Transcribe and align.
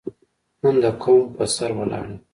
نن 0.61 0.75
د 0.83 0.85
خپل 0.87 0.99
قوم 1.03 1.21
په 1.35 1.43
سر 1.55 1.69
ولاړ 1.77 2.05
یم. 2.11 2.19